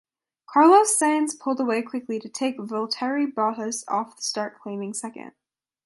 Carlos 0.47 0.97
Sainz 0.99 1.35
pulled 1.39 1.59
away 1.59 1.83
quickly 1.83 2.19
to 2.19 2.27
take 2.27 2.57
Valtteri 2.57 3.31
Bottas 3.31 3.83
off 3.87 4.15
the 4.15 4.23
start 4.23 4.59
claiming 4.59 4.95
second. 4.95 5.33